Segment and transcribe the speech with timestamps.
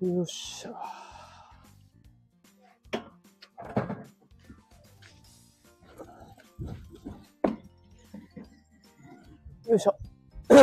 [0.00, 0.70] よっしゃ。
[9.66, 9.98] よいしょ。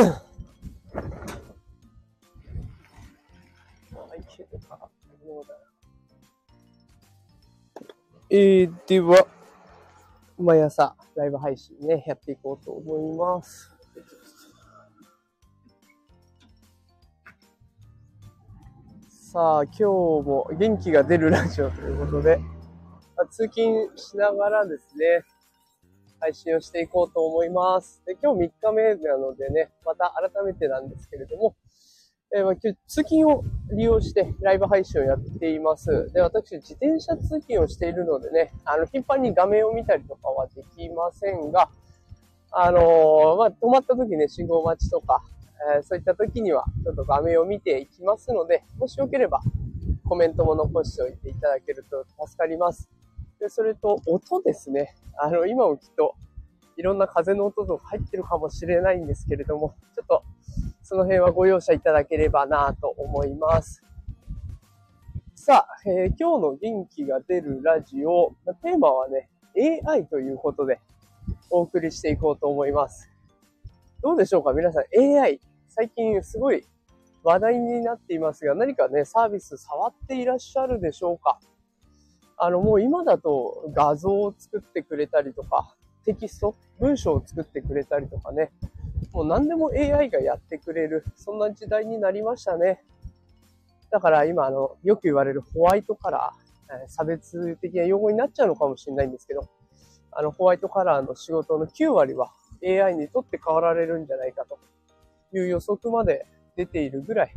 [8.30, 9.26] えー、では、
[10.38, 13.75] 毎朝ライブ配信ね、やっていこうと思います。
[19.36, 22.38] さあ、今日も元気が出るラジオということで、
[23.18, 25.24] ま通勤しながらですね、
[26.20, 28.02] 配信をしていこうと思います。
[28.06, 31.54] で今日3日目なのでね、また改めてなんですけれども、
[32.34, 33.44] えーまあ今日通勤を
[33.76, 36.10] 利用してライブ配信をやっています。
[36.14, 41.68] で、私、自転車通勤をしているのでね、あの、頻繁に画面を見たりとかはできませんが、
[42.52, 45.22] あのーまあ、止まった時ね、信号待ちとか、
[45.74, 49.40] えーそういった時には、ちょっと画面を見ていきますので、もしよければ、
[50.08, 52.88] コメントも残しておいていただけると助かります。
[53.40, 54.94] で、それと、音ですね。
[55.18, 56.14] あの、今もきっと、
[56.76, 60.22] いろんな風の音とか入ってるかもしれないんですけれども、ちょっと、
[60.82, 63.82] その辺はご容赦いただければなと思います。
[65.34, 69.28] さあ、えー今日の元気が出るラジオ、テーマはね、
[69.86, 70.80] AI ということで
[71.50, 73.10] お送りしていこうと思います。
[74.02, 74.52] どうでしょうか？
[74.52, 74.84] 皆さん
[75.20, 75.40] AI、
[75.76, 76.64] 最近すごい
[77.22, 81.38] 話題になっていますが、何かね、サービス触っていらっしゃるでしょうか？
[82.38, 85.74] あの、もう今だと画像を作ってくれたりとか、
[86.06, 88.52] テキスト、文章を作ってくれたりとかね、
[89.12, 92.82] もう何でも AI がやってくれる、そんな時代になりましたね。
[93.90, 99.46] だから今、あの、よく言われるホワイトカラー、差別的な用語になっちゃうのかもしれないんですけど、
[100.10, 102.32] あの、ホワイトカラーの仕事の9割は
[102.64, 104.58] AI にとって変わられるんじゃないかと。
[105.32, 107.34] いう予測まで出ているぐらい、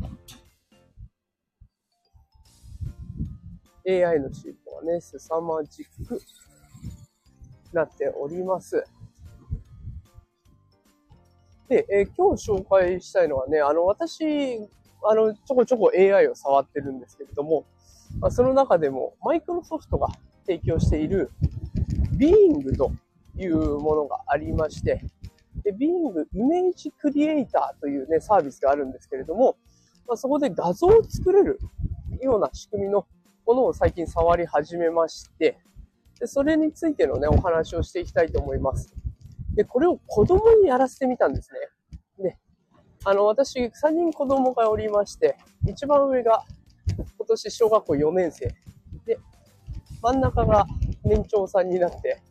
[3.88, 6.22] AI の進歩はね、凄まじく
[7.74, 8.84] なっております。
[11.68, 14.24] で、えー今日紹介したいのはね、あの、私、
[15.04, 17.66] あの、ちょこちょこ AI を触ってるんですけれども、
[18.20, 20.08] まあ、その中でも、マイクロソフトが
[20.46, 21.32] 提供している
[22.18, 22.92] Bing と
[23.38, 25.04] いうものがありまして、
[25.70, 29.58] で Bing イメージクリエイターというね、サービスがあるんですけれども、
[30.08, 31.60] まあ、そこで画像を作れる
[32.22, 33.06] ような仕組みの
[33.46, 35.60] ものを最近触り始めまして、
[36.20, 38.94] でそれについてのね、お話をしていきたいと思います。
[39.56, 41.52] で、これを子供にやらせてみたんです
[42.18, 42.30] ね。
[42.32, 42.38] で、
[43.06, 45.38] あの、私、3人子供がおりまして、
[45.68, 46.44] 一番上が
[46.98, 48.48] 今年小学校4年生。
[49.06, 49.20] で、
[50.02, 50.66] 真ん中が
[51.04, 52.22] 年長さんになって、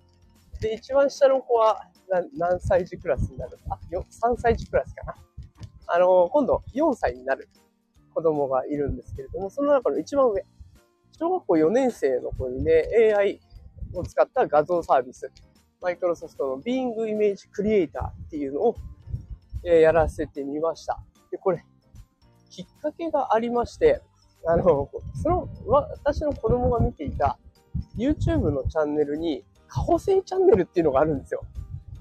[0.60, 1.88] で、一番下の子は
[2.36, 3.58] 何歳児クラスになる？
[3.70, 5.14] あ、よ3歳児クラスかな？
[5.86, 7.48] あの、今度4歳になる
[8.14, 10.44] 子供がいるんですけれども、その中の一番上、
[11.18, 12.84] 小学校4年生の子にね、
[13.16, 13.40] AI
[13.94, 15.30] を使った画像サービス、
[15.80, 18.76] マイクロソフトの Bing Image Creator っていうのを、
[19.64, 21.00] えやらせてみました。
[21.30, 21.64] で、これ、
[22.50, 24.02] きっかけがありまして、
[24.46, 24.90] あの、
[25.22, 27.38] その、私の子供が見ていた
[27.96, 31.42] YouTube のチャンネルに、カホセイチャンネルっていうのがあるんですよ。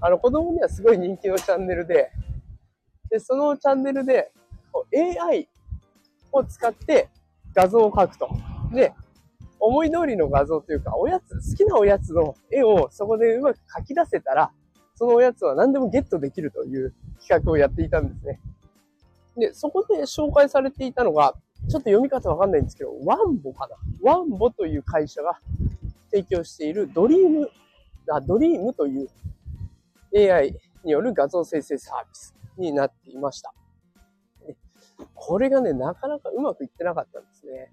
[0.00, 2.10] あの、子供にはすごい人気のチャンネルで、
[3.10, 4.32] で、そのチャンネルで、
[5.22, 5.48] AI
[6.32, 7.08] を使って
[7.54, 8.28] 画像を描くと。
[8.72, 8.92] で、
[9.60, 14.52] 思い通りの画像というか、おやつ、好きなおやつの絵をそこでうまく描き出せたら、
[14.94, 18.40] そのおやつは何でもゲットできるという企画をやっていたんですね。
[19.36, 21.34] で、そこで紹介されていたのが、
[21.68, 23.76] ちょっと読み方わかんないんですけど、ワンボかな。
[24.02, 25.38] ワンボという会社が
[26.10, 27.50] 提供しているドリーム、
[28.10, 29.08] あ、ドリームという
[30.16, 30.54] AI
[30.84, 33.52] による画像生成サービスになっていました。
[35.14, 37.72] これがね、なかなかうまくいってなかったんですね。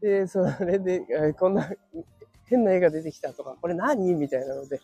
[0.00, 1.02] で、それで、
[1.38, 1.70] こんな
[2.46, 4.14] 変な絵が出てきたとか、これ何？
[4.14, 4.80] みたいなので、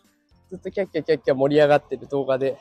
[0.49, 2.57] ずっとキャッキャキャッキャ盛り上がってる動画で、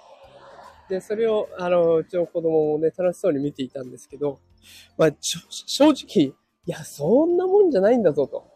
[0.89, 4.39] で、それを、あの、うちの子供もね、楽しそうに見ていたんですけど、
[4.97, 6.35] まあ、正直、い
[6.67, 8.56] や、そんなもんじゃないんだぞと。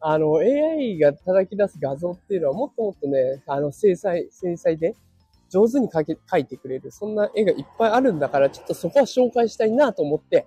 [0.00, 4.94] あの、AI が叩き出す画像っていうのはもっともっとね、あの、精細、精細で
[5.48, 10.46] 上手に描け描いてくれる、そんな絵がいっぱいあるんだから、ちょっとそこは紹介したいなと思って、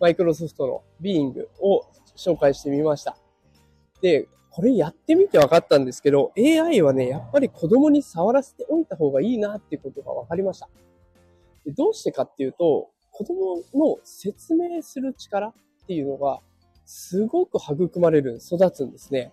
[0.00, 1.82] マイクロソフトの Bing を
[2.16, 3.16] 紹介してみました。
[4.00, 10.68] で、これやってみて分かったんですけど、AI はね、やっぱり子供に触らせておいた方がいいなっていうことが分かりました。
[11.64, 15.52] でどうしてかっていうと、子供の説明する力っ
[15.86, 16.40] ていうのが、
[16.88, 19.30] すごく育まれる、育つんですね。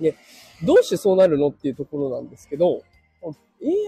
[0.00, 0.16] で、
[0.64, 2.82] どうしてそうなるのっていうところなんですけど、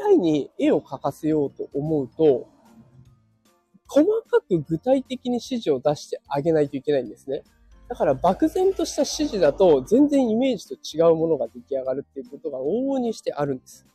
[0.08, 2.46] AI に絵を描かせようと思うと、
[3.88, 7.42] 細かく具体的に指示を出してあげないといけないんですね。
[7.88, 13.86] だから漠然とした指示だと全然イメージと違うものが出来上がるっていうことが往々にしてあるんです。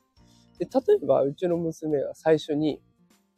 [0.60, 2.82] で例えばうちの娘は最初に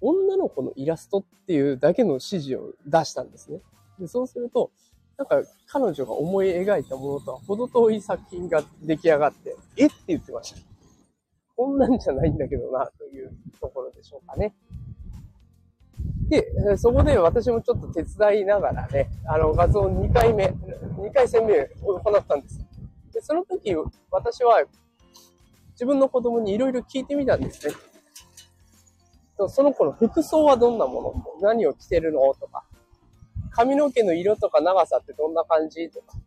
[0.02, 3.60] 女の子のイラストっていうだけの指示を出したんですね。
[4.00, 4.72] でそうすると、
[5.18, 10.60] なんか彼女が思い描いたものとは程遠い作品が出来上がって、えって言ってました。
[11.56, 13.32] こんなんじゃないんだけどな、という
[13.62, 14.54] ところでしょうかね。
[16.28, 22.60] で、そこで私もちょっと手伝いながらね、あの画像2回目、2回戦目を行ったんです。
[23.14, 23.74] で、その時、
[24.12, 24.66] 私は
[25.72, 27.74] 自分の子供にいろいろ聞いてみたんですね。
[29.50, 31.02] その子の服装はどんなも
[31.42, 31.50] の？
[31.50, 32.20] 何を着てるの？
[32.34, 32.64] とか、
[33.56, 36.18] 髪の毛の色とか長さってどんな感じとか、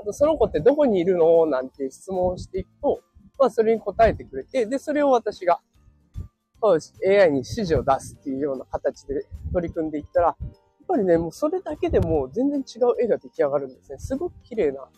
[0.00, 3.00] あとその子ってどこにいるのなんて質問をしていくと、
[3.38, 5.60] まあそれに答えてくれて、で、それを私が
[6.62, 13.98] AI に指示を出すっていうような形で取り組んでいったら、やっぱりね、もうそれだけでも全然違う絵が出来上がるんですね。
[13.98, 14.88] すごく綺麗な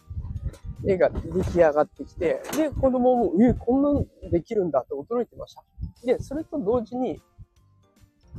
[0.87, 5.64] 絵が出来上がってきて、で、子供も、え、こんなんできるんだって驚いてました。
[6.04, 7.20] で、それと同時に、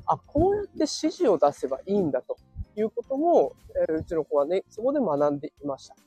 [0.06, 2.38] あ、こうやって指示を出せばいいんだと
[2.80, 3.54] いうことも、
[3.90, 5.96] え、うちの子はね、そこで学んでいました。
[5.96, 6.02] だ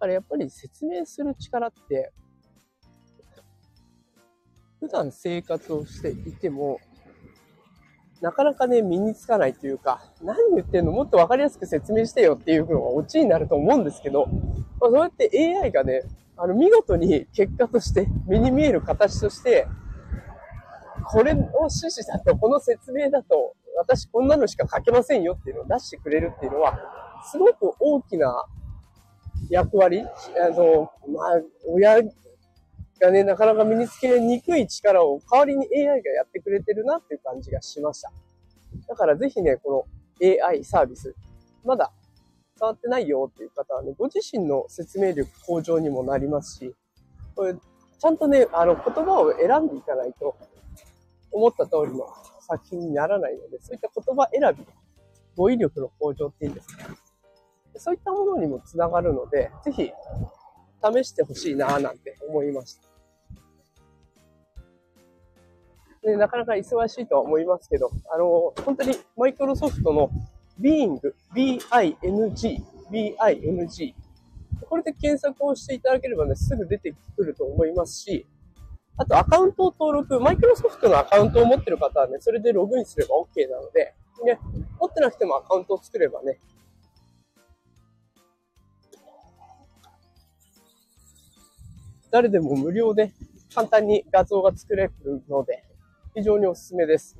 [0.00, 2.12] からやっぱり説明する力って、
[4.80, 6.78] 普段生活をしていても、
[8.20, 14.26] なかなかね、身につかないというか、何言ってんのもっとわかりやすく説明してよっていうのがオチになると思うんですけど、
[14.80, 15.30] まあ、そうやって
[15.62, 16.02] AI がね、
[16.36, 19.66] あの、見事に結果として、目に見える形として、
[21.10, 26.78] これの趣旨だと、この説明だと、私こんなのしか書けませんよっていうのを出してくれるっていうのは、
[27.30, 28.44] すごく大きな
[29.48, 32.02] 役割、あの、まあ、親
[33.00, 38.10] がね、なかなか身につけにくい力を代わりに AI がやってくれてるなっていう感じがしました。
[38.88, 39.86] だからぜひね、こ
[40.20, 41.14] の AI サービス、
[41.64, 41.92] まだ
[42.58, 46.74] 伝わってないよっていう方はね、ご自身の説明力向上にもなりますし、
[47.36, 50.36] これ、ちゃんとね、あの、言葉を選んでいかないと、
[51.30, 52.06] 思った通りの
[52.48, 54.66] 作品にならないので、そういった言葉選び、
[55.36, 56.88] 語彙力の向上っていうんですか。
[57.76, 59.92] そういったものにもつながるので、ぜひ、
[60.82, 62.88] 試してほしいなぁなんて思いました。
[66.02, 70.10] で、なかなか忙しいとは思いますけど、あの、本当にマイクロソフトの
[70.60, 70.98] Bing、
[71.34, 73.94] B-I-N-G、B-I-N-G。
[74.68, 78.26] これで検索をしていただければね、すぐ出てくると思いますし、
[79.00, 84.40] あとアカウントを登録、マイクロソフトのアカウントを持ってる方はね、それでログインすれば OK なので、ね、
[84.80, 86.40] 持ってなくてもアカウントを作ればね、
[92.10, 93.12] 誰でも無料で
[93.54, 95.64] 簡単に画像が作れるので、
[96.16, 97.16] 非常におすすめです。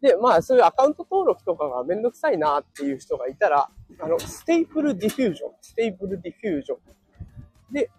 [0.00, 3.68] で、まあ、そういうアカウント登録とかがめんどくさいなっていう人がいたら、
[4.00, 7.90] あの、 Stable Diffusion、Stable Diffusion で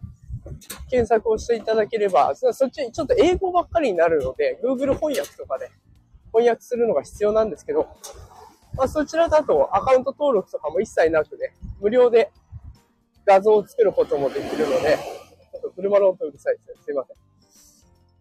[0.89, 5.71] 検索をしていただければ、そっちちょっと英語ばっかりになるので、Google 翻訳とかで
[6.33, 7.88] 翻訳するのが必要なんですけど、
[8.75, 12.31] まあ、そちらだとアカウント登録とかも一切なくね、無料で
[13.25, 14.98] 画像を作ることもできるので、
[15.51, 16.75] ちょっと車の音うるさいですね。
[16.86, 17.18] すいません。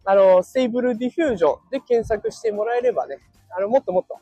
[0.05, 3.19] あの、 Stable Diffusion で検索してもらえればね、
[3.56, 4.19] あの、もっともっと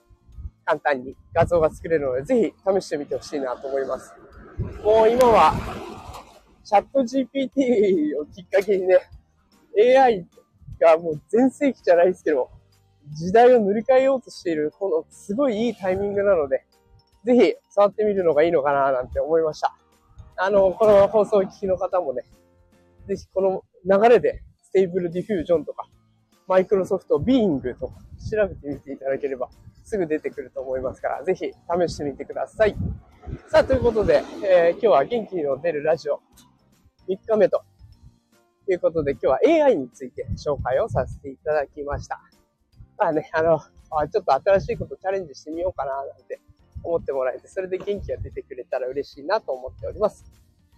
[0.65, 4.13] 簡単に画像が作れるので、ぜひ試してみてほしいなと思います。
[4.83, 5.55] もう今は、
[6.69, 8.99] チャット GPT をきっかけにね、
[9.97, 10.27] AI
[10.79, 12.51] がもう全盛期じゃないですけど、
[13.15, 16.67] 時代を塗り替えようとしている、このすごいいいタイミングなので、
[17.25, 19.75] ぜひ触ってみるのがいいのかななんて思いました。
[20.37, 22.25] あの、この放送を聞きの方もね、
[23.07, 25.89] ぜひこの流れで Stable Diffusion とか、
[26.47, 27.95] Microsoft Bing とか
[28.31, 29.49] 調べてみていただければ
[29.85, 32.77] すぐ出てくると思いますから、ぜひ試してみてください。
[33.49, 36.21] さあ、ということで、えー、今日は元気の出るラジオ
[37.09, 37.63] 3日目と
[38.71, 42.21] いうことで、今日は AI について紹介をさせていただきました。
[42.99, 43.55] まあね、あの、
[43.91, 46.41] あちょっと新しいことチャレンジしてみようかな、なんて
[46.85, 50.25] 思ってもらえて、それで元気が出てくれたら嬉しいなと思っております。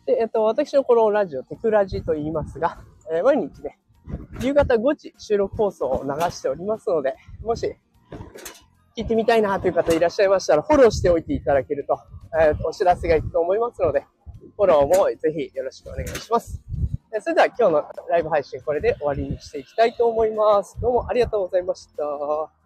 [0.07, 2.81] で、えっと、私のこのラジオ、テクラジと言いますが、
[3.13, 3.79] えー、毎日ね、
[4.41, 7.77] 夕方5時収録放送を流しておりますので、もし、
[8.97, 11.99] 聞いてみたいなという方いらっしゃいましたら、フォローしておいていただけると、
[12.41, 14.07] えー、お知らせがいくと思いますので、
[14.61, 16.61] フォローもぜひよろしくお願いします。
[17.23, 20.79] それでは今日のライブ配信これで終わりにしていきたいと思います。
[20.83, 22.60] どうもありがとうございました。